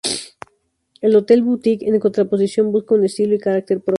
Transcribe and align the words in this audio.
El 1.01 1.15
hotel 1.15 1.43
"boutique", 1.43 1.87
en 1.87 1.99
contraposición, 1.99 2.71
busca 2.71 2.95
un 2.95 3.05
estilo 3.05 3.35
y 3.35 3.39
carácter 3.39 3.81
propio. 3.81 3.89